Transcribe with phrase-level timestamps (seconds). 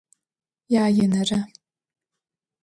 [0.73, 1.39] Yaênere.